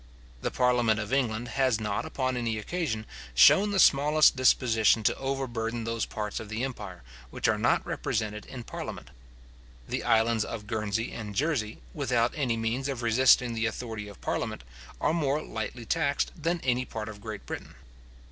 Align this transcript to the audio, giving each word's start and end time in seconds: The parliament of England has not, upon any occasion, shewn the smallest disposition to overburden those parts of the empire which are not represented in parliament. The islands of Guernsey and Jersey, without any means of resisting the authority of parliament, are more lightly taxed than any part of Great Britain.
The 0.41 0.49
parliament 0.49 0.99
of 0.99 1.13
England 1.13 1.49
has 1.49 1.79
not, 1.79 2.05
upon 2.05 2.35
any 2.35 2.57
occasion, 2.57 3.05
shewn 3.35 3.69
the 3.69 3.77
smallest 3.77 4.35
disposition 4.35 5.03
to 5.03 5.15
overburden 5.15 5.83
those 5.83 6.07
parts 6.07 6.39
of 6.39 6.49
the 6.49 6.63
empire 6.63 7.03
which 7.29 7.47
are 7.47 7.59
not 7.59 7.85
represented 7.85 8.47
in 8.47 8.63
parliament. 8.63 9.11
The 9.87 10.03
islands 10.03 10.43
of 10.43 10.65
Guernsey 10.65 11.11
and 11.11 11.35
Jersey, 11.35 11.81
without 11.93 12.33
any 12.35 12.57
means 12.57 12.89
of 12.89 13.03
resisting 13.03 13.53
the 13.53 13.67
authority 13.67 14.07
of 14.07 14.19
parliament, 14.21 14.63
are 14.99 15.13
more 15.13 15.39
lightly 15.39 15.85
taxed 15.85 16.31
than 16.35 16.61
any 16.63 16.83
part 16.83 17.07
of 17.07 17.21
Great 17.21 17.45
Britain. 17.45 17.75